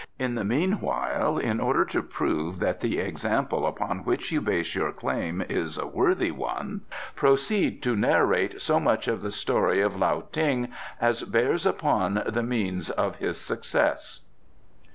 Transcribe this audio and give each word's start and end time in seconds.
In 0.17 0.33
the 0.33 0.43
meanwhile, 0.43 1.37
in 1.37 1.59
order 1.59 1.85
to 1.85 2.01
prove 2.01 2.57
that 2.59 2.79
the 2.79 2.97
example 2.97 3.67
upon 3.67 3.99
which 3.99 4.31
you 4.31 4.41
base 4.41 4.73
your 4.73 4.91
claim 4.91 5.43
is 5.47 5.77
a 5.77 5.85
worthy 5.85 6.31
one, 6.31 6.81
proceed 7.15 7.83
to 7.83 7.95
narrate 7.95 8.59
so 8.63 8.79
much 8.79 9.07
of 9.07 9.21
the 9.21 9.31
story 9.31 9.79
of 9.79 9.95
Lao 9.95 10.23
Ting 10.31 10.69
as 10.99 11.21
bears 11.21 11.67
upon 11.67 12.23
the 12.25 12.41
means 12.41 12.89
of 12.89 13.17
his 13.17 13.39
success." 13.39 14.21